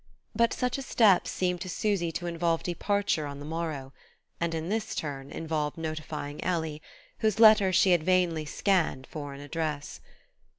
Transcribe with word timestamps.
But 0.35 0.51
such 0.51 0.79
a 0.79 0.81
step 0.81 1.27
seemed 1.27 1.61
to 1.61 1.69
Susy 1.69 2.11
to 2.13 2.25
involve 2.25 2.63
departure 2.63 3.27
on 3.27 3.37
the 3.37 3.45
morrow, 3.45 3.93
and 4.39 4.51
this 4.51 4.93
in 4.93 4.97
turn 4.97 5.29
involved 5.29 5.77
notifying 5.77 6.43
Ellie, 6.43 6.81
whose 7.19 7.39
letter 7.39 7.71
she 7.71 7.91
had 7.91 8.01
vainly 8.01 8.45
scanned 8.45 9.05
for 9.05 9.35
an 9.35 9.41
address. 9.41 10.01